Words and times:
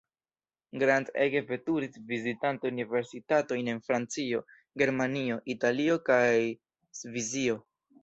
Grant 0.83 1.11
ege 1.25 1.41
veturis, 1.49 1.99
vizitante 2.13 2.71
universitatojn 2.75 3.71
en 3.77 3.83
Francio, 3.91 4.43
Germanio, 4.85 5.41
Italio 5.59 6.03
kaj 6.13 6.29
Svisio. 7.05 7.65